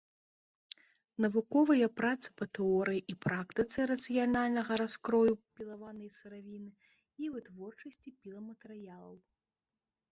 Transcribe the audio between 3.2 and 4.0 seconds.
практыцы